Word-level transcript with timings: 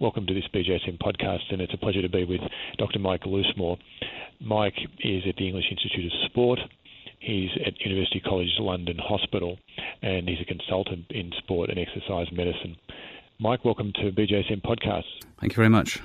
Welcome 0.00 0.26
to 0.26 0.34
this 0.34 0.44
BJSM 0.52 0.98
podcast, 0.98 1.52
and 1.52 1.60
it's 1.60 1.72
a 1.72 1.76
pleasure 1.76 2.02
to 2.02 2.08
be 2.08 2.24
with 2.24 2.40
Dr. 2.78 2.98
Mike 2.98 3.22
Loosemore. 3.22 3.78
Mike 4.40 4.76
is 4.98 5.22
at 5.28 5.36
the 5.36 5.46
English 5.46 5.66
Institute 5.70 6.12
of 6.12 6.30
Sport. 6.30 6.58
He's 7.20 7.50
at 7.64 7.80
University 7.80 8.18
College 8.18 8.48
London 8.58 8.98
Hospital, 8.98 9.56
and 10.02 10.28
he's 10.28 10.40
a 10.40 10.44
consultant 10.44 11.06
in 11.10 11.30
sport 11.38 11.70
and 11.70 11.78
exercise 11.78 12.26
medicine. 12.32 12.76
Mike, 13.38 13.64
welcome 13.64 13.92
to 13.94 14.10
BJSM 14.10 14.62
podcast. 14.62 15.04
Thank 15.40 15.52
you 15.52 15.56
very 15.56 15.68
much. 15.68 16.00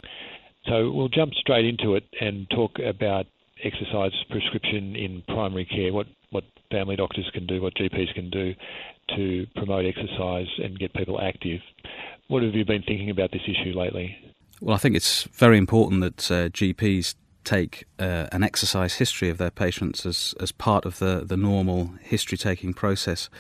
So 0.68 0.92
we'll 0.92 1.10
jump 1.10 1.34
straight 1.34 1.66
into 1.66 1.96
it 1.96 2.04
and 2.22 2.48
talk 2.52 2.78
about 2.78 3.26
exercise 3.64 4.12
prescription 4.30 4.96
in 4.96 5.24
primary 5.28 5.66
care, 5.66 5.92
what, 5.92 6.06
what 6.30 6.44
family 6.72 6.96
doctors 6.96 7.30
can 7.34 7.48
do, 7.48 7.60
what 7.60 7.74
GPs 7.74 8.14
can 8.14 8.30
do 8.30 8.54
to 9.16 9.48
promote 9.56 9.86
exercise 9.86 10.48
and 10.64 10.78
get 10.78 10.94
people 10.94 11.20
active. 11.20 11.60
What 12.30 12.44
have 12.44 12.54
you 12.54 12.64
been 12.64 12.84
thinking 12.84 13.10
about 13.10 13.32
this 13.32 13.42
issue 13.48 13.78
lately? 13.78 14.16
Well, 14.62 14.76
I 14.76 14.78
think 14.78 14.96
it's 14.96 15.24
very 15.34 15.58
important 15.58 16.02
that 16.02 16.32
uh, 16.32 16.50
GPs 16.50 17.16
take 17.44 17.86
uh, 17.98 18.28
an 18.32 18.44
exercise 18.44 18.94
history 18.94 19.30
of 19.30 19.40
their 19.40 19.50
patients 19.50 20.06
as, 20.06 20.36
as 20.40 20.52
part 20.52 20.86
of 20.86 21.00
the, 21.00 21.24
the 21.26 21.36
normal 21.36 21.92
history 22.02 22.38
taking 22.38 22.72
process 22.72 23.32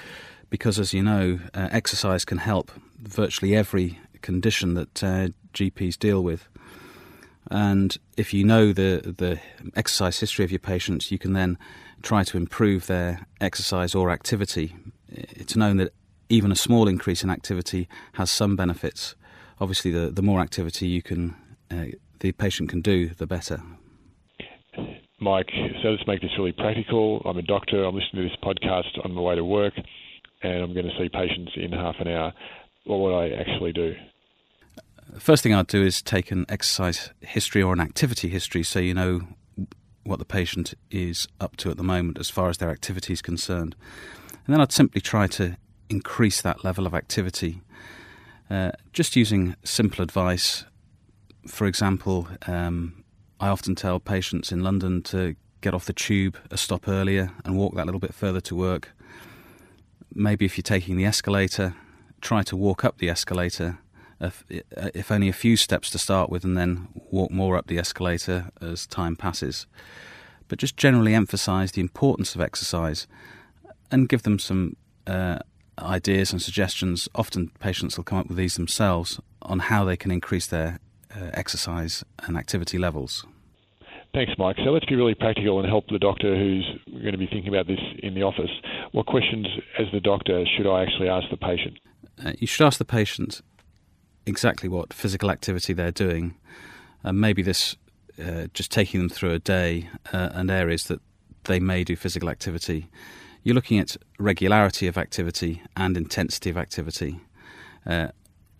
because, 0.49 0.79
as 0.79 0.91
you 0.91 1.03
know, 1.03 1.39
uh, 1.53 1.69
exercise 1.71 2.25
can 2.25 2.39
help 2.39 2.71
virtually 2.99 3.55
every 3.55 3.99
condition 4.23 4.73
that 4.73 5.03
uh, 5.03 5.27
GPs 5.53 5.95
deal 5.99 6.23
with. 6.23 6.47
And 7.51 7.95
if 8.17 8.33
you 8.33 8.43
know 8.43 8.73
the, 8.73 9.13
the 9.15 9.39
exercise 9.75 10.19
history 10.19 10.45
of 10.45 10.51
your 10.51 10.57
patients, 10.57 11.11
you 11.11 11.19
can 11.19 11.33
then 11.33 11.59
try 12.01 12.23
to 12.23 12.37
improve 12.37 12.87
their 12.87 13.27
exercise 13.39 13.93
or 13.93 14.09
activity. 14.09 14.75
It's 15.09 15.55
known 15.55 15.77
that 15.77 15.93
even 16.29 16.51
a 16.51 16.55
small 16.55 16.87
increase 16.87 17.23
in 17.23 17.29
activity 17.29 17.89
has 18.13 18.29
some 18.29 18.55
benefits. 18.55 19.15
Obviously, 19.59 19.91
the, 19.91 20.09
the 20.09 20.21
more 20.21 20.39
activity 20.39 20.87
you 20.87 21.01
can 21.01 21.35
uh, 21.71 21.85
the 22.19 22.31
patient 22.33 22.69
can 22.69 22.81
do, 22.81 23.09
the 23.09 23.27
better. 23.27 23.61
Mike, 25.21 25.49
so 25.81 25.89
let's 25.89 26.07
make 26.07 26.21
this 26.21 26.31
really 26.37 26.51
practical. 26.51 27.21
I'm 27.25 27.37
a 27.37 27.41
doctor. 27.41 27.83
I'm 27.83 27.95
listening 27.95 28.23
to 28.23 28.29
this 28.29 28.37
podcast 28.43 29.03
on 29.03 29.13
my 29.13 29.21
way 29.21 29.35
to 29.35 29.43
work, 29.43 29.73
and 30.41 30.63
I'm 30.63 30.73
going 30.73 30.85
to 30.85 30.97
see 30.97 31.09
patients 31.09 31.51
in 31.55 31.71
half 31.71 31.95
an 31.99 32.07
hour. 32.07 32.33
What 32.85 32.99
would 32.99 33.15
I 33.15 33.29
actually 33.31 33.73
do? 33.73 33.95
First 35.17 35.43
thing 35.43 35.53
I'd 35.53 35.67
do 35.67 35.83
is 35.83 36.01
take 36.01 36.31
an 36.31 36.45
exercise 36.47 37.11
history 37.21 37.61
or 37.61 37.73
an 37.73 37.79
activity 37.79 38.29
history 38.29 38.63
so 38.63 38.79
you 38.79 38.93
know 38.93 39.21
what 40.03 40.19
the 40.19 40.25
patient 40.25 40.73
is 40.89 41.27
up 41.41 41.57
to 41.57 41.69
at 41.69 41.77
the 41.77 41.83
moment 41.83 42.19
as 42.19 42.29
far 42.29 42.49
as 42.49 42.57
their 42.57 42.69
activity 42.69 43.13
is 43.13 43.21
concerned. 43.21 43.75
And 44.45 44.53
then 44.53 44.61
I'd 44.61 44.71
simply 44.71 45.01
try 45.01 45.27
to 45.27 45.57
increase 45.89 46.41
that 46.41 46.63
level 46.63 46.85
of 46.85 46.93
activity. 46.93 47.61
Uh, 48.49 48.71
just 48.93 49.15
using 49.15 49.55
simple 49.63 50.03
advice, 50.03 50.65
for 51.47 51.67
example, 51.67 52.27
um, 52.47 53.03
I 53.39 53.47
often 53.47 53.75
tell 53.75 53.99
patients 53.99 54.51
in 54.51 54.61
London 54.63 55.01
to 55.03 55.35
get 55.61 55.73
off 55.73 55.85
the 55.85 55.93
tube 55.93 56.37
a 56.51 56.57
stop 56.57 56.87
earlier 56.87 57.31
and 57.43 57.57
walk 57.57 57.75
that 57.75 57.85
little 57.85 57.99
bit 57.99 58.13
further 58.13 58.41
to 58.41 58.55
work. 58.55 58.91
Maybe 60.13 60.45
if 60.45 60.57
you're 60.57 60.63
taking 60.63 60.97
the 60.97 61.05
escalator, 61.05 61.75
try 62.21 62.43
to 62.43 62.55
walk 62.55 62.83
up 62.83 62.97
the 62.97 63.09
escalator, 63.09 63.79
if, 64.19 64.43
if 64.49 65.11
only 65.11 65.29
a 65.29 65.33
few 65.33 65.55
steps 65.55 65.89
to 65.91 65.97
start 65.97 66.29
with, 66.29 66.43
and 66.43 66.57
then 66.57 66.87
walk 67.11 67.31
more 67.31 67.55
up 67.55 67.67
the 67.67 67.77
escalator 67.77 68.49
as 68.61 68.87
time 68.87 69.15
passes. 69.15 69.67
But 70.47 70.59
just 70.59 70.77
generally 70.77 71.13
emphasize 71.13 71.71
the 71.73 71.81
importance 71.81 72.35
of 72.35 72.41
exercise 72.41 73.07
and 73.91 74.09
give 74.09 74.23
them 74.23 74.39
some 74.39 74.75
uh, 75.07 75.39
ideas 75.81 76.31
and 76.31 76.41
suggestions. 76.41 77.09
Often 77.15 77.51
patients 77.59 77.97
will 77.97 78.03
come 78.03 78.19
up 78.19 78.27
with 78.27 78.37
these 78.37 78.55
themselves 78.55 79.19
on 79.41 79.59
how 79.59 79.83
they 79.83 79.97
can 79.97 80.11
increase 80.11 80.47
their 80.47 80.79
uh, 81.15 81.29
exercise 81.33 82.03
and 82.25 82.37
activity 82.37 82.77
levels. 82.77 83.25
Thanks, 84.13 84.33
Mike. 84.37 84.55
So 84.63 84.71
let's 84.71 84.85
be 84.85 84.95
really 84.95 85.13
practical 85.13 85.59
and 85.59 85.67
help 85.67 85.87
the 85.87 85.99
doctor 85.99 86.35
who's 86.35 86.67
going 86.91 87.11
to 87.11 87.17
be 87.17 87.27
thinking 87.27 87.49
about 87.49 87.67
this 87.67 87.79
in 87.99 88.15
the 88.15 88.23
office. 88.23 88.49
What 88.91 89.05
questions, 89.05 89.47
as 89.77 89.85
the 89.93 89.99
doctor, 89.99 90.45
should 90.57 90.67
I 90.67 90.81
actually 90.81 91.09
ask 91.09 91.29
the 91.29 91.37
patient? 91.37 91.77
Uh, 92.23 92.33
you 92.39 92.47
should 92.47 92.65
ask 92.65 92.79
the 92.79 92.85
patient 92.85 93.41
exactly 94.25 94.67
what 94.67 94.93
physical 94.93 95.29
activity 95.29 95.73
they're 95.73 95.91
doing. 95.91 96.35
Uh, 97.03 97.13
maybe 97.13 97.43
this 97.43 97.75
uh, 98.23 98.47
just 98.53 98.71
taking 98.71 98.99
them 98.99 99.09
through 99.09 99.31
a 99.31 99.39
day 99.39 99.89
uh, 100.11 100.29
and 100.33 100.49
areas 100.49 100.85
that 100.85 100.99
they 101.45 101.59
may 101.59 101.83
do 101.83 101.95
physical 101.95 102.29
activity 102.29 102.89
you're 103.43 103.55
looking 103.55 103.79
at 103.79 103.95
regularity 104.17 104.87
of 104.87 104.97
activity 104.97 105.61
and 105.75 105.95
intensity 105.97 106.49
of 106.49 106.57
activity. 106.57 107.19
Uh, 107.85 108.07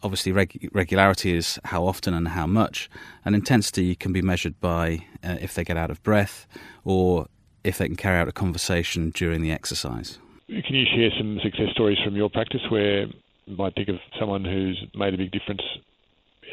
obviously, 0.04 0.32
reg- 0.32 0.70
regularity 0.74 1.36
is 1.36 1.60
how 1.66 1.86
often 1.86 2.14
and 2.14 2.30
how 2.30 2.48
much, 2.48 2.90
and 3.26 3.36
intensity 3.36 3.96
can 3.96 4.14
be 4.14 4.22
measured 4.22 4.60
by 4.60 5.06
uh, 5.24 5.38
if 5.42 5.54
they 5.54 5.64
get 5.64 5.78
out 5.78 5.92
of 5.92 6.02
breath 6.04 6.48
or 6.84 7.28
if 7.64 7.78
they 7.78 7.88
can 7.88 7.96
carry 7.96 8.18
out 8.18 8.28
a 8.28 8.32
conversation 8.32 9.10
during 9.12 9.42
the 9.42 9.52
exercise. 9.52 10.18
Can 10.48 10.76
you 10.76 10.86
share 10.86 11.12
some 11.18 11.40
success 11.44 11.70
stories 11.74 11.98
from 12.04 12.16
your 12.16 12.30
practice 12.30 12.62
where 12.70 13.06
you 13.46 13.58
might 13.58 13.76
think 13.76 13.90
of 13.90 13.98
someone 14.20 14.44
who's 14.44 14.84
made 14.96 15.14
a 15.14 15.18
big 15.18 15.32
difference 15.32 15.62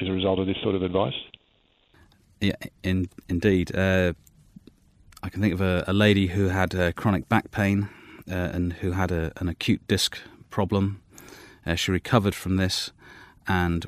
as 0.03 0.09
a 0.09 0.13
result 0.13 0.39
of 0.39 0.47
this 0.47 0.57
sort 0.63 0.75
of 0.75 0.83
advice? 0.83 1.15
Yeah, 2.41 2.57
in, 2.83 3.09
indeed. 3.29 3.75
Uh, 3.75 4.13
I 5.23 5.29
can 5.31 5.41
think 5.41 5.55
of 5.55 5.63
a, 5.63 5.85
a 5.87 5.95
lady 5.95 6.27
who 6.27 6.49
had 6.49 6.75
uh, 6.75 6.93
chronic 6.93 7.29
back 7.29 7.51
pain 7.51 7.89
and 8.33 8.75
who 8.75 8.93
had 8.93 9.11
a, 9.11 9.33
an 9.37 9.49
acute 9.49 9.87
disc 9.89 10.19
problem. 10.51 11.03
Uh, 11.65 11.75
she 11.75 11.91
recovered 11.91 12.35
from 12.35 12.57
this, 12.57 12.93
and 13.47 13.87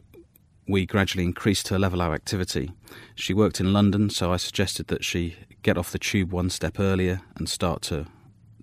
we 0.66 0.84
gradually 0.84 1.24
increased 1.24 1.68
her 1.68 1.78
level 1.78 2.02
of 2.02 2.12
activity. 2.12 2.72
She 3.14 3.32
worked 3.32 3.60
in 3.60 3.72
London, 3.72 4.10
so 4.10 4.32
I 4.32 4.36
suggested 4.36 4.88
that 4.88 5.04
she 5.04 5.36
get 5.62 5.78
off 5.78 5.92
the 5.92 5.98
tube 5.98 6.32
one 6.32 6.50
step 6.50 6.78
earlier 6.78 7.22
and 7.36 7.48
start 7.48 7.82
to 7.82 8.06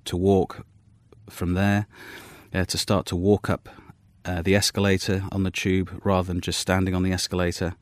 to 0.06 0.16
walk 0.16 0.66
from 1.30 1.56
there, 1.56 1.88
uh, 2.54 2.64
to 2.66 2.78
start 2.78 3.08
to 3.08 3.16
walk 3.16 3.50
up 3.50 3.70
uh, 4.24 4.42
the 4.42 4.56
escalator 4.56 5.24
on 5.32 5.44
the 5.44 5.52
tube 5.52 6.00
rather 6.04 6.28
than 6.28 6.42
just 6.42 6.60
standing 6.60 6.94
on 6.94 7.02
the 7.02 7.12
escalator, 7.12 7.76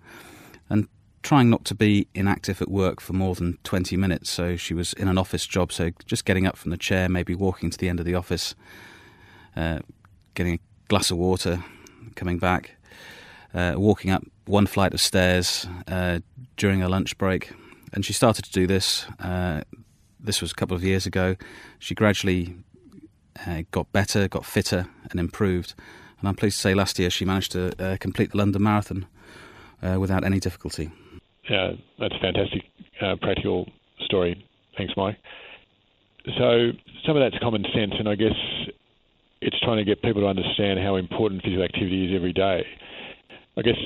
trying 1.23 1.49
not 1.49 1.63
to 1.65 1.73
be 1.73 2.07
inactive 2.13 2.61
at 2.61 2.69
work 2.69 2.99
for 2.99 3.13
more 3.13 3.33
than 3.33 3.57
20 3.63 3.97
minutes. 3.97 4.29
So 4.29 4.57
she 4.57 4.73
was 4.73 4.93
in 4.93 5.07
an 5.07 5.17
office 5.17 5.47
job, 5.47 5.71
so 5.71 5.91
just 6.05 6.25
getting 6.25 6.45
up 6.45 6.57
from 6.57 6.71
the 6.71 6.77
chair, 6.77 7.09
maybe 7.09 7.33
walking 7.33 7.69
to 7.69 7.77
the 7.77 7.89
end 7.89 7.99
of 7.99 8.05
the 8.05 8.13
office, 8.13 8.53
uh, 9.55 9.79
getting 10.35 10.55
a 10.55 10.59
glass 10.89 11.09
of 11.09 11.17
water, 11.17 11.63
coming 12.15 12.37
back, 12.37 12.75
uh, 13.53 13.75
walking 13.77 14.11
up 14.11 14.23
one 14.45 14.67
flight 14.67 14.93
of 14.93 14.99
stairs 14.99 15.65
uh, 15.87 16.19
during 16.57 16.83
a 16.83 16.89
lunch 16.89 17.17
break. 17.17 17.53
And 17.93 18.05
she 18.05 18.11
started 18.11 18.43
to 18.45 18.51
do 18.51 18.67
this. 18.67 19.05
Uh, 19.19 19.61
this 20.19 20.41
was 20.41 20.51
a 20.51 20.55
couple 20.55 20.75
of 20.75 20.83
years 20.83 21.05
ago. 21.05 21.37
She 21.79 21.95
gradually 21.95 22.55
uh, 23.47 23.63
got 23.71 23.91
better, 23.93 24.27
got 24.27 24.45
fitter, 24.45 24.87
and 25.09 25.19
improved. 25.19 25.73
And 26.19 26.27
I'm 26.27 26.35
pleased 26.35 26.57
to 26.57 26.61
say 26.61 26.73
last 26.73 26.99
year 26.99 27.09
she 27.09 27.23
managed 27.23 27.53
to 27.53 27.71
uh, 27.81 27.97
complete 27.99 28.31
the 28.31 28.37
London 28.37 28.61
Marathon 28.61 29.07
without 29.81 30.23
any 30.23 30.39
difficulty. 30.39 30.89
Yeah, 31.49 31.71
that's 31.99 32.13
a 32.15 32.19
fantastic 32.19 32.63
uh, 33.01 33.15
practical 33.21 33.67
story. 34.05 34.45
Thanks, 34.77 34.93
Mike. 34.95 35.17
So 36.37 36.71
some 37.05 37.17
of 37.17 37.21
that's 37.21 37.41
common 37.41 37.65
sense, 37.75 37.93
and 37.99 38.07
I 38.07 38.15
guess 38.15 38.35
it's 39.41 39.59
trying 39.59 39.77
to 39.77 39.83
get 39.83 40.01
people 40.01 40.21
to 40.21 40.27
understand 40.27 40.79
how 40.79 40.95
important 40.95 41.43
physical 41.43 41.63
activity 41.63 42.05
is 42.05 42.15
every 42.15 42.33
day. 42.33 42.65
I 43.57 43.61
guess 43.61 43.77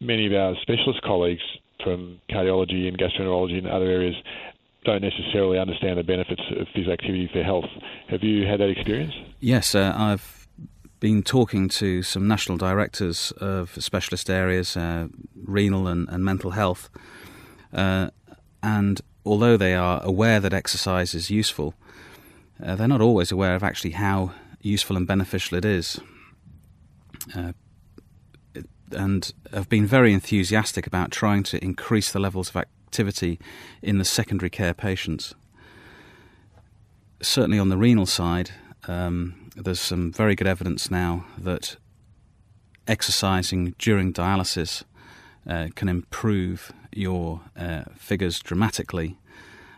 many 0.00 0.26
of 0.26 0.32
our 0.32 0.54
specialist 0.62 1.02
colleagues 1.02 1.42
from 1.84 2.18
cardiology 2.30 2.88
and 2.88 2.98
gastroenterology 2.98 3.58
and 3.58 3.68
other 3.68 3.86
areas 3.86 4.14
don't 4.84 5.02
necessarily 5.02 5.58
understand 5.58 5.98
the 5.98 6.02
benefits 6.02 6.42
of 6.58 6.66
physical 6.74 6.92
activity 6.92 7.28
for 7.32 7.42
health. 7.42 7.68
Have 8.08 8.22
you 8.22 8.46
had 8.46 8.60
that 8.60 8.70
experience? 8.70 9.12
Yes, 9.40 9.74
uh, 9.74 9.92
I've 9.94 10.41
been 11.02 11.20
talking 11.20 11.68
to 11.68 12.00
some 12.04 12.28
national 12.28 12.56
directors 12.56 13.32
of 13.38 13.74
specialist 13.82 14.30
areas, 14.30 14.76
uh, 14.76 15.08
renal 15.34 15.88
and, 15.88 16.08
and, 16.08 16.24
mental 16.24 16.52
health, 16.52 16.88
uh, 17.72 18.08
and 18.62 19.00
although 19.26 19.56
they 19.56 19.74
are 19.74 20.00
aware 20.04 20.38
that 20.38 20.52
exercise 20.52 21.12
is 21.12 21.28
useful, 21.28 21.74
uh, 22.64 22.76
they're 22.76 22.86
not 22.86 23.00
always 23.00 23.32
aware 23.32 23.56
of 23.56 23.64
actually 23.64 23.90
how 23.90 24.30
useful 24.60 24.96
and 24.96 25.08
beneficial 25.08 25.58
it 25.58 25.64
is. 25.64 25.98
Uh, 27.34 27.50
and 28.92 29.32
have 29.52 29.68
been 29.68 29.86
very 29.86 30.12
enthusiastic 30.12 30.86
about 30.86 31.10
trying 31.10 31.42
to 31.42 31.58
increase 31.64 32.12
the 32.12 32.20
levels 32.20 32.50
of 32.50 32.56
activity 32.56 33.40
in 33.82 33.98
the 33.98 34.04
secondary 34.04 34.50
care 34.50 34.72
patients. 34.72 35.34
Certainly 37.20 37.58
on 37.58 37.70
the 37.70 37.76
renal 37.76 38.06
side, 38.06 38.50
um, 38.86 39.41
there's 39.56 39.80
some 39.80 40.12
very 40.12 40.34
good 40.34 40.46
evidence 40.46 40.90
now 40.90 41.24
that 41.38 41.76
exercising 42.86 43.74
during 43.78 44.12
dialysis 44.12 44.82
uh, 45.48 45.68
can 45.74 45.88
improve 45.88 46.72
your 46.92 47.40
uh, 47.56 47.82
figures 47.96 48.40
dramatically 48.40 49.18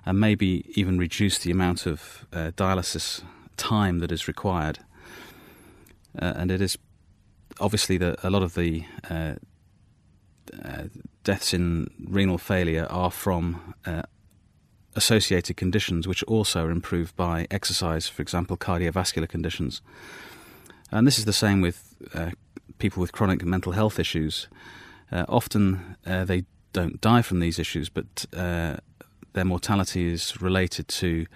and 0.07 0.21
maybe 0.21 0.71
even 0.75 0.99
reduce 0.99 1.39
the 1.39 1.51
amount 1.51 1.87
of 1.87 2.27
uh, 2.33 2.51
dialysis 2.57 3.23
time 3.57 3.99
that 3.99 4.13
is 4.13 4.29
required. 4.29 4.79
Uh, 6.21 6.35
and 6.37 6.51
it 6.51 6.61
is 6.61 6.79
obviously 7.61 7.97
that 7.97 8.23
a 8.23 8.31
lot 8.31 8.43
of 8.43 8.55
the 8.55 8.85
uh, 9.11 9.35
uh, 10.65 10.85
deaths 11.23 11.55
in 11.55 11.89
renal 12.07 12.39
failure 12.39 12.87
are 12.91 13.11
from 13.11 13.75
associated 14.97 15.57
conditions 15.57 16.07
which 16.07 16.23
also 16.25 16.67
are 16.67 16.71
improved 16.71 17.17
by 17.17 17.47
exercise, 17.51 18.09
for 18.09 18.23
example, 18.23 18.57
cardiovascular 18.57 19.29
conditions. 19.29 19.83
And 20.91 21.07
this 21.07 21.19
is 21.19 21.25
the 21.25 21.33
same 21.33 21.61
with 21.61 21.95
uh, 22.15 22.31
people 22.79 23.01
with 23.01 23.13
chronic 23.13 23.45
mental 23.45 23.73
health 23.73 23.99
issues. 23.99 24.49
Uh, 25.11 25.25
often 25.29 25.97
uh, 26.07 26.25
they 26.25 26.45
don't 26.73 27.01
die 27.01 27.23
from 27.23 27.41
these 27.41 27.59
issues, 27.59 27.89
but 27.89 28.27
uh, 28.37 28.77
their 29.33 29.45
mortality 29.45 30.13
is 30.13 30.41
related 30.41 30.89
to 30.89 31.27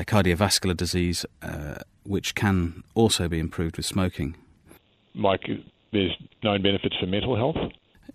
cardiovascular 0.00 0.76
disease, 0.76 1.26
uh, 1.42 1.76
which 2.04 2.34
can 2.34 2.82
also 2.94 3.28
be 3.28 3.38
improved 3.38 3.76
with 3.76 3.86
smoking. 3.86 4.36
Mike, 5.14 5.48
there's 5.92 6.16
known 6.42 6.62
benefits 6.62 6.96
for 6.98 7.06
mental 7.06 7.36
health? 7.36 7.56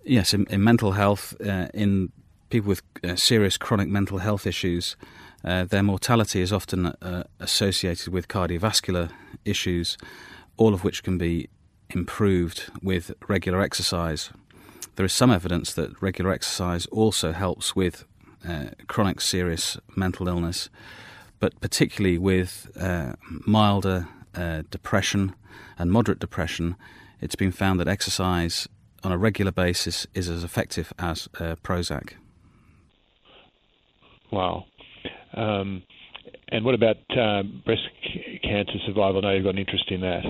Yes, 0.04 0.34
in, 0.34 0.46
in 0.46 0.64
mental 0.64 0.92
health, 0.92 1.34
uh, 1.40 1.68
in 1.74 2.12
people 2.50 2.68
with 2.68 2.82
uh, 3.04 3.16
serious 3.16 3.56
chronic 3.56 3.88
mental 3.88 4.18
health 4.18 4.46
issues, 4.46 4.96
uh, 5.44 5.64
their 5.64 5.82
mortality 5.82 6.40
is 6.40 6.52
often 6.52 6.86
uh, 6.86 7.24
associated 7.40 8.12
with 8.12 8.28
cardiovascular 8.28 9.10
issues, 9.44 9.96
all 10.56 10.74
of 10.74 10.84
which 10.84 11.02
can 11.02 11.18
be 11.18 11.48
improved 11.90 12.70
with 12.82 13.12
regular 13.28 13.60
exercise. 13.60 14.30
There 14.96 15.06
is 15.06 15.12
some 15.12 15.30
evidence 15.30 15.72
that 15.74 16.00
regular 16.02 16.32
exercise 16.32 16.86
also 16.86 17.32
helps 17.32 17.76
with 17.76 18.04
uh, 18.46 18.70
chronic 18.88 19.20
serious 19.20 19.78
mental 19.94 20.28
illness, 20.28 20.68
but 21.38 21.60
particularly 21.60 22.18
with 22.18 22.70
uh, 22.78 23.12
milder 23.46 24.08
uh, 24.34 24.62
depression 24.70 25.34
and 25.78 25.92
moderate 25.92 26.18
depression, 26.18 26.76
it's 27.20 27.36
been 27.36 27.52
found 27.52 27.78
that 27.78 27.88
exercise 27.88 28.68
on 29.04 29.12
a 29.12 29.18
regular 29.18 29.52
basis 29.52 30.06
is 30.14 30.28
as 30.28 30.42
effective 30.42 30.92
as 30.98 31.28
Prozac. 31.62 32.14
Wow. 34.30 34.64
Um, 35.34 35.82
and 36.48 36.64
what 36.64 36.74
about 36.74 36.96
uh, 37.16 37.42
breast 37.64 37.82
cancer 38.42 38.78
survival? 38.86 39.18
I 39.18 39.20
know 39.20 39.34
you've 39.34 39.44
got 39.44 39.50
an 39.50 39.58
interest 39.58 39.90
in 39.90 40.00
that. 40.00 40.24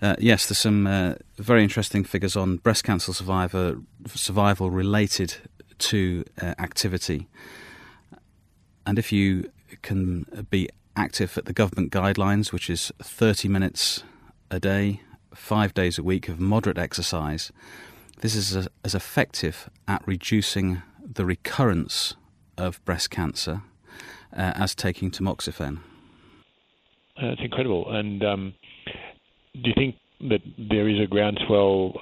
Uh, 0.00 0.16
yes, 0.18 0.46
there's 0.46 0.58
some 0.58 0.86
uh, 0.86 1.14
very 1.36 1.62
interesting 1.62 2.04
figures 2.04 2.36
on 2.36 2.58
breast 2.58 2.84
cancer 2.84 3.12
survivor, 3.12 3.78
survival 4.06 4.70
related 4.70 5.36
to 5.78 6.24
uh, 6.40 6.54
activity. 6.58 7.26
And 8.86 8.98
if 8.98 9.12
you 9.12 9.50
can 9.82 10.46
be 10.50 10.68
active 10.96 11.36
at 11.36 11.44
the 11.44 11.52
government 11.52 11.92
guidelines, 11.92 12.52
which 12.52 12.70
is 12.70 12.92
30 13.02 13.48
minutes 13.48 14.04
a 14.50 14.60
day, 14.60 15.02
five 15.34 15.74
days 15.74 15.98
a 15.98 16.02
week 16.02 16.28
of 16.28 16.40
moderate 16.40 16.78
exercise, 16.78 17.52
this 18.20 18.34
is 18.34 18.68
as 18.84 18.94
effective 18.94 19.68
at 19.86 20.02
reducing 20.06 20.82
the 21.04 21.24
recurrence 21.24 22.14
of 22.58 22.84
breast 22.84 23.10
cancer 23.10 23.62
uh, 24.36 24.52
as 24.54 24.74
taking 24.74 25.10
tamoxifen. 25.10 25.78
Uh, 27.16 27.28
that's 27.28 27.40
incredible. 27.40 27.90
And 27.90 28.22
um, 28.24 28.54
do 29.54 29.62
you 29.64 29.74
think 29.74 29.96
that 30.28 30.40
there 30.70 30.88
is 30.88 31.00
a 31.02 31.06
groundswell 31.06 31.94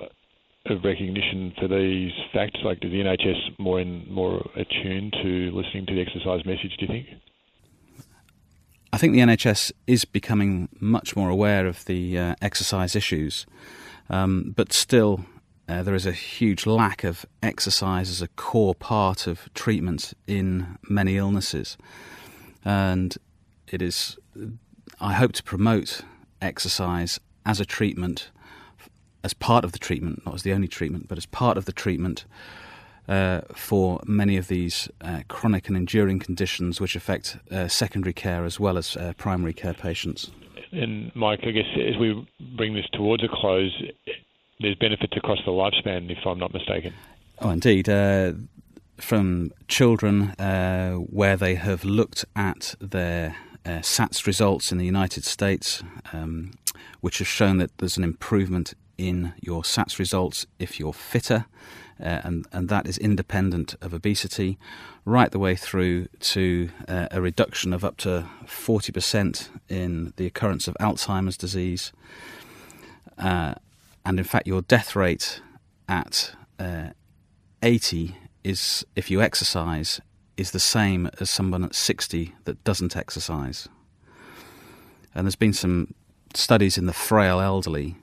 of 0.66 0.84
recognition 0.84 1.52
for 1.58 1.68
these 1.68 2.12
facts? 2.32 2.58
Like, 2.64 2.78
is 2.82 2.90
the 2.90 2.98
NHS 2.98 3.58
more 3.58 3.80
in 3.80 4.06
more 4.12 4.48
attuned 4.56 5.12
to 5.22 5.50
listening 5.52 5.86
to 5.86 5.94
the 5.94 6.00
exercise 6.00 6.44
message? 6.44 6.76
Do 6.78 6.86
you 6.86 6.88
think? 6.88 7.06
I 8.92 8.98
think 8.98 9.12
the 9.12 9.20
NHS 9.20 9.72
is 9.86 10.04
becoming 10.04 10.68
much 10.80 11.16
more 11.16 11.28
aware 11.28 11.66
of 11.66 11.84
the 11.84 12.18
uh, 12.18 12.34
exercise 12.40 12.96
issues, 12.96 13.46
um, 14.10 14.52
but 14.56 14.72
still. 14.72 15.24
Uh, 15.68 15.82
there 15.82 15.94
is 15.94 16.06
a 16.06 16.12
huge 16.12 16.64
lack 16.64 17.02
of 17.02 17.26
exercise 17.42 18.08
as 18.08 18.22
a 18.22 18.28
core 18.28 18.74
part 18.74 19.26
of 19.26 19.52
treatment 19.54 20.14
in 20.26 20.78
many 20.88 21.16
illnesses. 21.16 21.76
And 22.64 23.16
it 23.68 23.82
is, 23.82 24.16
I 25.00 25.14
hope 25.14 25.32
to 25.32 25.42
promote 25.42 26.02
exercise 26.40 27.18
as 27.44 27.60
a 27.60 27.64
treatment, 27.64 28.30
as 29.24 29.34
part 29.34 29.64
of 29.64 29.72
the 29.72 29.78
treatment, 29.78 30.24
not 30.24 30.36
as 30.36 30.42
the 30.42 30.52
only 30.52 30.68
treatment, 30.68 31.08
but 31.08 31.18
as 31.18 31.26
part 31.26 31.58
of 31.58 31.64
the 31.64 31.72
treatment 31.72 32.26
uh, 33.08 33.40
for 33.54 34.00
many 34.06 34.36
of 34.36 34.48
these 34.48 34.88
uh, 35.00 35.22
chronic 35.28 35.68
and 35.68 35.76
enduring 35.76 36.18
conditions 36.18 36.80
which 36.80 36.96
affect 36.96 37.38
uh, 37.50 37.66
secondary 37.66 38.12
care 38.12 38.44
as 38.44 38.60
well 38.60 38.78
as 38.78 38.96
uh, 38.96 39.12
primary 39.16 39.52
care 39.52 39.74
patients. 39.74 40.30
And 40.72 41.14
Mike, 41.14 41.40
I 41.44 41.50
guess 41.50 41.66
as 41.76 41.96
we 41.98 42.28
bring 42.56 42.74
this 42.74 42.86
towards 42.92 43.22
a 43.22 43.28
close, 43.28 43.72
there's 44.60 44.76
benefits 44.76 45.16
across 45.16 45.38
the 45.44 45.50
lifespan, 45.50 46.10
if 46.10 46.26
I'm 46.26 46.38
not 46.38 46.52
mistaken. 46.52 46.94
Oh, 47.40 47.50
indeed. 47.50 47.88
Uh, 47.88 48.32
from 48.98 49.52
children 49.68 50.30
uh, 50.32 50.94
where 50.94 51.36
they 51.36 51.54
have 51.54 51.84
looked 51.84 52.24
at 52.34 52.74
their 52.80 53.36
SATS 53.64 54.26
results 54.26 54.72
in 54.72 54.78
the 54.78 54.86
United 54.86 55.24
States, 55.24 55.82
um, 56.12 56.52
which 57.00 57.18
has 57.18 57.26
shown 57.26 57.58
that 57.58 57.76
there's 57.78 57.96
an 57.96 58.04
improvement 58.04 58.74
in 58.96 59.34
your 59.40 59.62
SATS 59.62 59.98
results 59.98 60.46
if 60.58 60.80
you're 60.80 60.92
fitter, 60.92 61.46
uh, 62.00 62.20
and, 62.24 62.46
and 62.52 62.68
that 62.68 62.86
is 62.86 62.98
independent 62.98 63.74
of 63.80 63.92
obesity, 63.92 64.58
right 65.04 65.30
the 65.30 65.38
way 65.38 65.56
through 65.56 66.06
to 66.20 66.70
uh, 66.88 67.08
a 67.10 67.20
reduction 67.20 67.72
of 67.72 67.84
up 67.84 67.96
to 67.98 68.26
40% 68.46 69.48
in 69.68 70.12
the 70.16 70.26
occurrence 70.26 70.68
of 70.68 70.76
Alzheimer's 70.80 71.36
disease. 71.36 71.92
Uh, 73.18 73.54
and 74.06 74.20
in 74.20 74.24
fact, 74.24 74.46
your 74.46 74.62
death 74.62 74.94
rate 74.94 75.40
at 75.88 76.32
uh, 76.60 76.90
80 77.60 78.14
is, 78.44 78.86
if 78.94 79.10
you 79.10 79.20
exercise, 79.20 80.00
is 80.36 80.52
the 80.52 80.60
same 80.60 81.10
as 81.18 81.28
someone 81.28 81.64
at 81.64 81.74
60 81.74 82.32
that 82.44 82.62
doesn't 82.62 82.96
exercise. 82.96 83.68
And 85.12 85.26
there's 85.26 85.34
been 85.34 85.52
some 85.52 85.92
studies 86.34 86.78
in 86.78 86.86
the 86.86 86.92
frail 86.92 87.40
elderly 87.40 87.96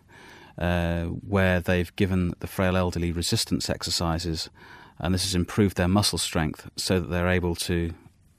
uh, 0.58 1.06
where 1.06 1.62
they've 1.62 1.96
given 1.96 2.34
the 2.42 2.48
frail 2.48 2.76
elderly 2.76 3.14
resistance 3.14 3.70
exercises, 3.70 4.50
and 5.00 5.14
this 5.14 5.24
has 5.24 5.36
improved 5.36 5.78
their 5.78 5.88
muscle 5.88 6.18
strength 6.18 6.70
so 6.76 7.00
that 7.00 7.08
they're 7.08 7.30
able 7.30 7.56
to 7.56 7.94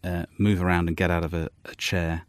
uh, 0.05 0.27
move 0.37 0.63
around 0.63 0.89
and 0.89 0.99
get 0.99 1.11
out 1.11 1.25
of 1.25 1.33
a, 1.33 1.49
a 1.65 1.75
chair 1.77 2.27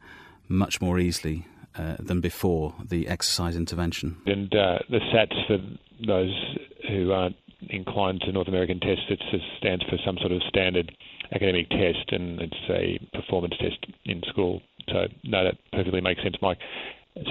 much 0.48 0.80
more 0.80 0.98
easily 0.98 1.46
uh, 1.78 1.96
than 2.00 2.22
before 2.22 2.74
the 2.84 3.08
exercise 3.08 3.56
intervention. 3.56 4.18
And 4.26 4.54
uh, 4.54 4.80
the 4.90 5.00
SATs, 5.14 5.48
for 5.48 5.58
those 6.06 6.56
who 6.90 7.12
aren't 7.12 7.36
inclined 7.70 8.22
to 8.22 8.32
North 8.32 8.48
American 8.48 8.80
tests, 8.80 9.06
it 9.10 9.22
stands 9.58 9.84
for 9.86 9.98
some 10.06 10.18
sort 10.20 10.32
of 10.32 10.42
standard 10.48 10.92
academic 11.32 11.70
test, 11.70 12.12
and 12.12 12.40
it's 12.42 12.70
a 12.70 13.00
performance 13.14 13.56
test 13.60 13.86
in 14.06 14.22
school. 14.30 14.62
So, 14.90 15.08
no, 15.24 15.44
that 15.44 15.56
perfectly 15.72 16.02
makes 16.02 16.22
sense, 16.22 16.36
Mike. 16.42 16.60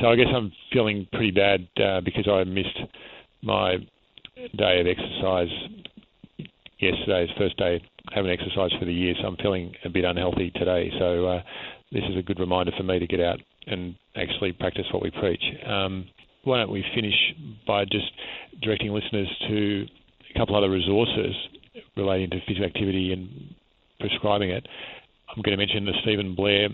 So 0.00 0.08
I 0.08 0.16
guess 0.16 0.26
I'm 0.34 0.50
feeling 0.72 1.06
pretty 1.12 1.30
bad 1.30 1.68
uh, 1.82 2.00
because 2.00 2.26
I 2.26 2.42
missed 2.44 2.78
my 3.42 3.76
day 4.56 4.80
of 4.80 4.86
exercise 4.86 5.48
yesterday's 6.78 7.28
first 7.38 7.56
day 7.56 7.82
having 8.12 8.30
exercise 8.30 8.70
for 8.78 8.84
the 8.84 8.92
year, 8.92 9.14
so 9.20 9.26
I'm 9.26 9.36
feeling 9.36 9.74
a 9.84 9.88
bit 9.88 10.04
unhealthy 10.04 10.50
today. 10.54 10.90
So 10.98 11.26
uh, 11.26 11.42
this 11.92 12.02
is 12.08 12.16
a 12.18 12.22
good 12.22 12.38
reminder 12.38 12.72
for 12.76 12.82
me 12.82 12.98
to 12.98 13.06
get 13.06 13.20
out 13.20 13.40
and 13.66 13.94
actually 14.16 14.52
practice 14.52 14.84
what 14.92 15.02
we 15.02 15.10
preach. 15.10 15.42
Um, 15.66 16.06
why 16.44 16.58
don't 16.58 16.70
we 16.70 16.84
finish 16.94 17.14
by 17.66 17.84
just 17.84 18.10
directing 18.62 18.92
listeners 18.92 19.28
to 19.48 19.86
a 20.34 20.38
couple 20.38 20.56
other 20.56 20.70
resources 20.70 21.34
relating 21.96 22.30
to 22.30 22.40
physical 22.46 22.66
activity 22.66 23.12
and 23.12 23.54
prescribing 24.00 24.50
it. 24.50 24.66
I'm 25.30 25.42
going 25.42 25.56
to 25.56 25.64
mention 25.64 25.84
the 25.84 25.94
Steven 26.02 26.34
Blair 26.34 26.68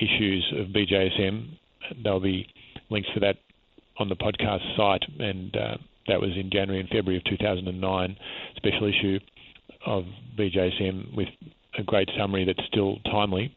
issues 0.00 0.52
of 0.58 0.68
BJSM 0.68 1.56
there'll 2.02 2.20
be 2.20 2.46
links 2.90 3.08
to 3.14 3.20
that 3.20 3.36
on 3.98 4.08
the 4.08 4.16
podcast 4.16 4.76
site, 4.76 5.02
and 5.18 5.54
uh, 5.56 5.76
that 6.08 6.20
was 6.20 6.30
in 6.36 6.50
January 6.50 6.80
and 6.80 6.88
February 6.88 7.16
of 7.16 7.24
2009, 7.24 8.16
special 8.56 8.88
issue 8.88 9.18
of 9.86 10.04
BJSM 10.38 11.14
with 11.16 11.28
a 11.78 11.82
great 11.82 12.08
summary 12.18 12.44
that's 12.44 12.66
still 12.68 12.98
timely. 13.04 13.56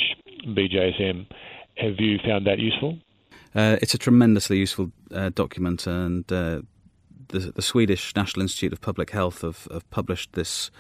BJSM. 0.47 1.26
Have 1.78 2.00
you 2.00 2.18
found 2.25 2.47
that 2.47 2.58
useful? 2.58 2.99
Uh, 3.54 3.76
it's 3.80 3.94
a 3.94 3.99
tremendously 3.99 4.58
useful 4.58 4.90
uh, 5.12 5.30
document, 5.30 5.87
and 5.87 6.30
uh, 6.32 6.62
the, 7.28 7.52
the 7.54 7.62
Swedish 7.62 8.14
National 8.14 8.42
Institute 8.42 8.73
of 8.73 8.80
Public 8.80 9.11
Health 9.11 9.42
have, 9.42 9.68
have 9.70 9.88
published 9.90 10.32
this 10.32 10.70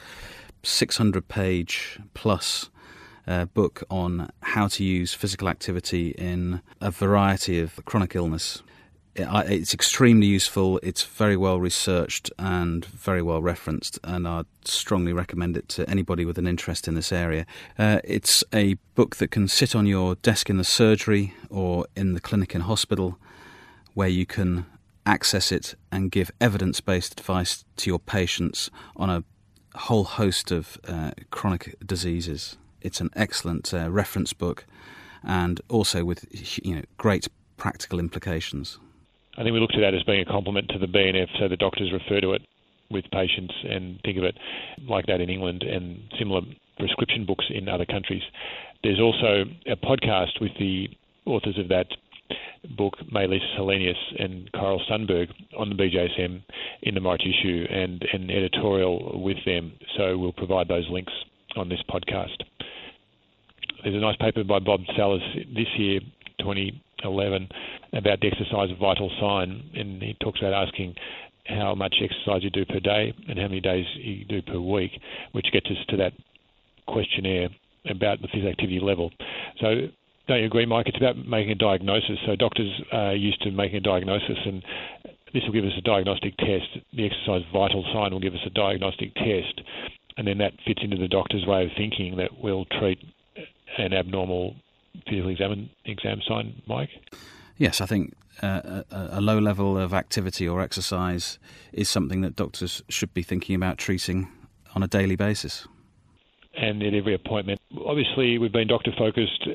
600 0.62 1.28
page 1.28 1.98
plus 2.14 2.70
uh, 3.26 3.44
book 3.46 3.84
on 3.90 4.30
how 4.42 4.66
to 4.68 4.84
use 4.84 5.14
physical 5.14 5.48
activity 5.48 6.10
in 6.10 6.62
a 6.80 6.90
variety 6.90 7.60
of 7.60 7.78
chronic 7.84 8.14
illness. 8.14 8.62
It's 9.18 9.74
extremely 9.74 10.26
useful. 10.26 10.78
It's 10.82 11.02
very 11.02 11.36
well 11.36 11.60
researched 11.60 12.30
and 12.38 12.84
very 12.84 13.22
well 13.22 13.42
referenced, 13.42 13.98
and 14.04 14.26
I'd 14.26 14.46
strongly 14.64 15.12
recommend 15.12 15.56
it 15.56 15.68
to 15.70 15.88
anybody 15.88 16.24
with 16.24 16.38
an 16.38 16.46
interest 16.46 16.86
in 16.86 16.94
this 16.94 17.12
area. 17.12 17.46
Uh, 17.78 18.00
it's 18.04 18.44
a 18.52 18.74
book 18.94 19.16
that 19.16 19.30
can 19.30 19.48
sit 19.48 19.74
on 19.74 19.86
your 19.86 20.14
desk 20.16 20.48
in 20.48 20.56
the 20.56 20.64
surgery 20.64 21.34
or 21.50 21.86
in 21.96 22.12
the 22.12 22.20
clinic 22.20 22.54
and 22.54 22.64
hospital, 22.64 23.18
where 23.94 24.08
you 24.08 24.26
can 24.26 24.66
access 25.04 25.50
it 25.50 25.74
and 25.90 26.10
give 26.10 26.30
evidence 26.40 26.80
based 26.80 27.18
advice 27.18 27.64
to 27.76 27.90
your 27.90 27.98
patients 27.98 28.70
on 28.96 29.10
a 29.10 29.24
whole 29.78 30.04
host 30.04 30.50
of 30.50 30.78
uh, 30.86 31.12
chronic 31.30 31.74
diseases. 31.84 32.56
It's 32.80 33.00
an 33.00 33.10
excellent 33.16 33.72
uh, 33.72 33.90
reference 33.90 34.32
book 34.32 34.64
and 35.24 35.60
also 35.68 36.04
with 36.04 36.26
you 36.64 36.76
know 36.76 36.82
great 36.96 37.28
practical 37.56 37.98
implications. 37.98 38.78
I 39.38 39.42
think 39.42 39.54
we 39.54 39.60
look 39.60 39.70
to 39.70 39.80
that 39.80 39.94
as 39.94 40.02
being 40.02 40.20
a 40.20 40.24
complement 40.24 40.68
to 40.70 40.78
the 40.78 40.86
BNF, 40.86 41.28
so 41.38 41.46
the 41.46 41.56
doctors 41.56 41.92
refer 41.92 42.20
to 42.20 42.32
it 42.32 42.42
with 42.90 43.04
patients 43.12 43.54
and 43.70 44.00
think 44.02 44.18
of 44.18 44.24
it 44.24 44.36
like 44.88 45.06
that 45.06 45.20
in 45.20 45.30
England 45.30 45.62
and 45.62 46.00
similar 46.18 46.40
prescription 46.78 47.24
books 47.24 47.44
in 47.48 47.68
other 47.68 47.84
countries. 47.84 48.22
There's 48.82 48.98
also 48.98 49.44
a 49.66 49.76
podcast 49.76 50.40
with 50.40 50.50
the 50.58 50.88
authors 51.24 51.56
of 51.56 51.68
that 51.68 51.86
book, 52.76 52.94
Mai-Lis 53.12 53.42
Hellénius 53.56 53.94
and 54.18 54.50
Carl 54.52 54.80
Sundberg, 54.90 55.28
on 55.56 55.68
the 55.68 55.76
BJSM 55.76 56.42
in 56.82 56.94
the 56.94 57.00
March 57.00 57.22
issue 57.22 57.64
and 57.70 58.04
an 58.12 58.30
editorial 58.30 59.22
with 59.22 59.36
them. 59.46 59.72
So 59.96 60.18
we'll 60.18 60.32
provide 60.32 60.66
those 60.66 60.88
links 60.90 61.12
on 61.54 61.68
this 61.68 61.80
podcast. 61.88 62.42
There's 63.84 63.94
a 63.94 63.98
nice 63.98 64.16
paper 64.16 64.42
by 64.42 64.58
Bob 64.58 64.80
Sallis 64.98 65.54
this 65.54 65.68
year, 65.78 66.00
2011, 67.02 67.48
about 67.94 68.20
the 68.20 68.26
exercise 68.28 68.68
vital 68.80 69.10
sign, 69.20 69.70
and 69.74 70.02
he 70.02 70.14
talks 70.20 70.40
about 70.40 70.52
asking 70.52 70.94
how 71.46 71.74
much 71.74 71.96
exercise 72.02 72.42
you 72.42 72.50
do 72.50 72.64
per 72.66 72.80
day 72.80 73.12
and 73.28 73.38
how 73.38 73.48
many 73.48 73.60
days 73.60 73.86
you 73.96 74.24
do 74.24 74.42
per 74.42 74.60
week, 74.60 74.92
which 75.32 75.46
gets 75.52 75.66
us 75.66 75.78
to 75.88 75.96
that 75.96 76.12
questionnaire 76.86 77.48
about 77.90 78.20
the 78.20 78.28
physical 78.28 78.50
activity 78.50 78.80
level. 78.80 79.10
So 79.60 79.88
don't 80.26 80.40
you 80.40 80.46
agree, 80.46 80.66
Mike? 80.66 80.86
It's 80.88 80.98
about 80.98 81.16
making 81.16 81.52
a 81.52 81.54
diagnosis. 81.54 82.18
So 82.26 82.36
doctors 82.36 82.70
are 82.92 83.14
used 83.14 83.40
to 83.42 83.50
making 83.50 83.78
a 83.78 83.80
diagnosis, 83.80 84.36
and 84.44 84.62
this 85.32 85.42
will 85.44 85.52
give 85.52 85.64
us 85.64 85.72
a 85.78 85.82
diagnostic 85.82 86.36
test. 86.36 86.68
The 86.92 87.06
exercise 87.06 87.42
vital 87.52 87.84
sign 87.94 88.12
will 88.12 88.20
give 88.20 88.34
us 88.34 88.44
a 88.46 88.50
diagnostic 88.50 89.14
test, 89.14 89.62
and 90.16 90.26
then 90.26 90.38
that 90.38 90.52
fits 90.66 90.80
into 90.82 90.98
the 90.98 91.08
doctor's 91.08 91.46
way 91.46 91.64
of 91.64 91.70
thinking 91.76 92.16
that 92.16 92.30
we'll 92.42 92.66
treat 92.78 92.98
an 93.78 93.94
abnormal 93.94 94.54
physical 95.08 95.30
exam, 95.30 95.70
exam 95.84 96.20
sign, 96.26 96.62
Mike. 96.66 96.90
Yes, 97.56 97.80
I 97.80 97.86
think 97.86 98.14
uh, 98.42 98.82
a, 98.90 99.08
a, 99.12 99.20
low 99.20 99.38
level 99.38 99.76
of 99.76 99.92
activity 99.92 100.46
or 100.46 100.60
exercise 100.60 101.38
is 101.72 101.88
something 101.88 102.20
that 102.20 102.36
doctors 102.36 102.82
should 102.88 103.12
be 103.12 103.22
thinking 103.22 103.56
about 103.56 103.78
treating 103.78 104.28
on 104.74 104.82
a 104.82 104.86
daily 104.86 105.16
basis. 105.16 105.66
And 106.56 106.82
at 106.82 106.94
every 106.94 107.14
appointment. 107.14 107.60
Obviously, 107.84 108.38
we've 108.38 108.52
been 108.52 108.68
doctor 108.68 108.92
focused 108.96 109.48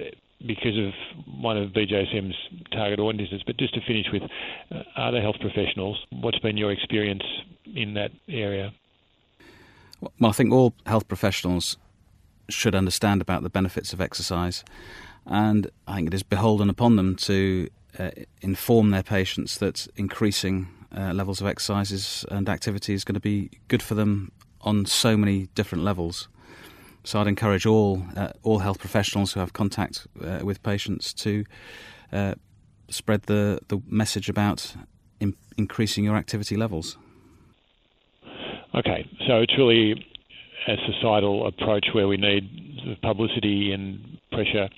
because 0.46 0.78
of 0.78 0.94
one 1.42 1.58
of 1.58 1.72
BJSM's 1.72 2.36
target 2.72 3.00
audiences. 3.00 3.42
But 3.46 3.58
just 3.58 3.74
to 3.75 3.82
finish 3.82 4.08
with 4.12 4.24
uh, 4.72 4.84
other 4.98 5.22
health 5.22 5.38
professionals, 5.40 6.06
what's 6.12 6.40
been 6.40 6.58
your 6.58 6.72
experience 6.72 7.24
in 7.74 7.94
that 7.94 8.12
area? 8.28 8.74
Well, 10.20 10.30
I 10.30 10.34
think 10.34 10.52
all 10.52 10.74
health 10.86 11.08
professionals 11.08 11.78
should 12.50 12.75
understand 12.75 13.22
about 13.22 13.44
the 13.44 13.50
benefits 13.50 13.94
of 13.94 14.02
exercise, 14.02 14.66
and 15.25 15.70
I 15.88 15.96
think 15.96 16.08
it 16.08 16.13
is 16.13 16.24
beholden 16.24 16.70
upon 16.70 16.96
them 16.96 17.15
to 17.18 17.70
uh, 18.00 18.12
inform 18.42 18.92
their 18.92 19.03
patients 19.03 19.58
that 19.58 19.88
increasing 19.96 20.68
uh, 20.96 21.13
levels 21.13 21.42
of 21.42 21.48
exercises 21.48 22.25
and 22.30 22.50
activity 22.50 22.94
is 22.94 23.03
going 23.03 23.15
to 23.15 23.20
be 23.20 23.50
good 23.68 23.82
for 23.82 23.96
them 23.96 24.32
on 24.62 24.86
so 24.86 25.18
many 25.18 25.48
different 25.56 25.84
levels. 25.84 26.27
So 27.03 27.20
I'd 27.20 27.27
encourage 27.27 27.65
all 27.65 28.03
uh, 28.15 28.30
all 28.44 28.60
health 28.60 28.80
professionals 28.80 29.34
who 29.34 29.39
have 29.39 29.53
contact 29.53 30.08
uh, 30.24 30.39
with 30.44 30.63
patients 30.63 31.13
to 31.15 31.44
uh, 32.12 32.36
spread 32.89 33.24
the, 33.24 33.60
the 33.68 33.82
message 33.88 34.30
about 34.30 34.75
in, 35.20 35.36
increasing 35.58 36.03
your 36.03 36.15
activity 36.15 36.56
levels. 36.56 36.98
Okay, 38.75 39.08
so 39.27 39.38
it's 39.42 39.56
really 39.58 40.06
a 40.68 40.75
societal 40.92 41.48
approach 41.48 41.88
where 41.94 42.08
we 42.08 42.18
need 42.18 43.00
publicity 43.01 43.72
and 43.72 44.18
pressure 44.32 44.70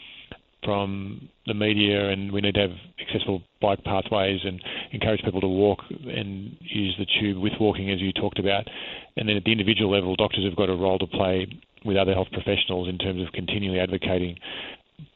from 0.65 1.29
the 1.45 1.53
media, 1.53 2.10
and 2.10 2.31
we 2.31 2.41
need 2.41 2.55
to 2.55 2.62
have 2.62 2.77
accessible 3.00 3.41
bike 3.62 3.84
pathways 3.84 4.41
and 4.43 4.62
encourage 4.91 5.22
people 5.24 5.41
to 5.41 5.48
walk 5.48 5.79
and 5.89 6.57
use 6.60 6.95
the 6.98 7.05
tube 7.19 7.38
with 7.38 7.53
walking, 7.60 7.91
as 7.91 8.01
you 8.01 8.12
talked 8.12 8.39
about. 8.39 8.67
And 9.15 9.29
then 9.29 9.38
at 9.38 9.43
the 9.43 9.51
individual 9.51 9.91
level, 9.91 10.15
doctors 10.15 10.43
have 10.43 10.55
got 10.55 10.69
a 10.69 10.75
role 10.75 11.00
to 11.00 11.07
play 11.07 11.48
with 11.86 11.98
other 11.98 12.13
health 12.13 12.29
professionals 12.34 12.89
in 12.89 12.98
terms 12.98 13.22
of 13.22 13.31
continually 13.31 13.79
advocating 13.79 14.38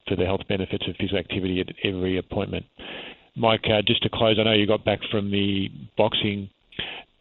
for 0.07 0.15
the 0.15 0.25
health 0.25 0.41
benefits 0.47 0.87
of 0.87 0.95
physical 0.97 1.17
activity 1.17 1.59
at 1.59 1.67
every 1.83 2.17
appointment. 2.17 2.65
Mike, 3.35 3.65
uh, 3.65 3.81
just 3.85 4.03
to 4.03 4.09
close, 4.09 4.37
I 4.39 4.43
know 4.43 4.53
you 4.53 4.67
got 4.67 4.85
back 4.85 4.99
from 5.11 5.31
the 5.31 5.69
boxing 5.97 6.49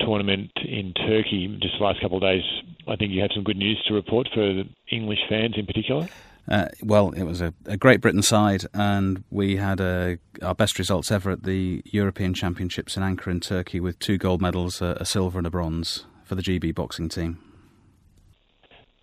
tournament 0.00 0.50
in 0.64 0.92
Turkey 0.94 1.58
just 1.60 1.74
the 1.78 1.84
last 1.84 2.00
couple 2.00 2.18
of 2.18 2.22
days. 2.22 2.44
I 2.86 2.96
think 2.96 3.12
you 3.12 3.20
had 3.20 3.30
some 3.34 3.44
good 3.44 3.56
news 3.56 3.82
to 3.88 3.94
report 3.94 4.28
for 4.32 4.64
English 4.90 5.20
fans 5.28 5.54
in 5.56 5.66
particular. 5.66 6.08
Uh, 6.48 6.68
well, 6.82 7.10
it 7.10 7.24
was 7.24 7.40
a, 7.40 7.52
a, 7.66 7.76
Great 7.76 8.00
Britain 8.00 8.22
side, 8.22 8.64
and 8.72 9.22
we 9.30 9.56
had 9.56 9.80
a, 9.80 10.18
our 10.40 10.54
best 10.54 10.78
results 10.78 11.10
ever 11.10 11.30
at 11.30 11.42
the 11.42 11.82
European 11.84 12.32
Championships 12.32 12.96
in 12.96 13.02
Ankara 13.02 13.32
in 13.32 13.40
Turkey 13.40 13.80
with 13.80 13.98
two 13.98 14.16
gold 14.16 14.40
medals, 14.40 14.80
a, 14.80 14.96
a 14.98 15.04
silver 15.04 15.36
and 15.38 15.46
a 15.46 15.50
bronze 15.50 16.06
for 16.24 16.36
the 16.36 16.42
GB 16.42 16.74
boxing 16.74 17.10
team. 17.10 17.38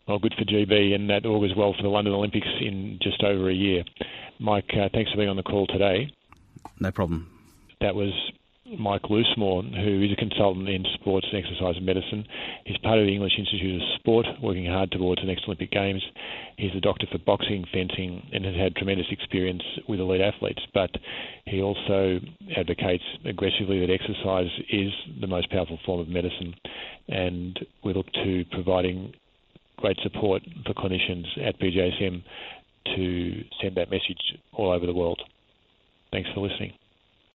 Well, 0.08 0.18
good 0.18 0.34
for 0.38 0.44
GB, 0.46 0.94
and 0.94 1.10
that 1.10 1.26
augurs 1.26 1.54
well 1.56 1.74
for 1.74 1.84
the 1.84 1.90
London 1.90 2.14
Olympics 2.14 2.48
in 2.62 2.98
just 3.02 3.24
over 3.24 3.50
a 3.50 3.54
year. 3.54 3.84
Mike, 4.40 4.70
uh, 4.74 4.90
thanks 4.92 5.12
for 5.12 5.18
being 5.18 5.30
on 5.30 5.38
the 5.38 5.44
call 5.44 5.68
today. 5.68 6.12
No 6.80 6.92
problem. 6.92 7.32
That 7.82 7.96
was 7.96 8.12
Mike 8.66 9.04
Loosemore, 9.04 9.62
who 9.62 10.02
is 10.02 10.12
a 10.12 10.16
consultant 10.16 10.68
in 10.68 10.84
sports 10.96 11.28
and 11.32 11.44
exercise 11.44 11.80
medicine. 11.82 12.26
He's 12.66 12.80
part 12.80 12.98
of 12.98 13.06
the 13.06 13.14
English 13.14 13.38
Institute 13.38 13.80
of 13.80 13.88
Sport, 14.00 14.26
working 14.42 14.66
hard 14.66 14.92
towards 14.92 15.22
the 15.22 15.28
next 15.28 15.44
Olympic 15.46 15.70
Games. 15.70 16.02
He's 16.58 16.74
a 16.76 16.82
doctor 16.82 17.06
for 17.12 17.20
boxing, 17.20 17.66
fencing, 17.72 18.28
and 18.34 18.44
has 18.44 18.56
had 18.56 18.76
tremendous 18.76 19.06
experience 19.12 19.62
with 19.88 20.00
elite 20.00 20.22
athletes. 20.22 20.64
But 20.74 20.90
he 21.46 21.62
also 21.62 22.20
advocates 22.58 23.04
aggressively 23.24 23.82
that 23.82 23.94
exercise 23.94 24.50
is 24.72 24.92
the 25.22 25.28
most 25.28 25.52
powerful 25.52 25.78
form 25.86 26.00
of 26.00 26.10
medicine, 26.10 26.56
and 27.08 27.60
we 27.84 27.94
look 27.94 28.12
to 28.14 28.46
providing 28.52 29.14
great 29.78 29.98
support 30.02 30.42
for 30.66 30.74
clinicians 30.74 31.26
at 31.46 31.60
BJSM 31.60 32.24
to 32.96 33.44
send 33.62 33.76
that 33.76 33.92
message 33.92 34.40
all 34.54 34.72
over 34.72 34.88
the 34.88 34.94
world. 34.94 35.22
Thanks 36.12 36.30
for 36.34 36.40
listening. 36.40 36.74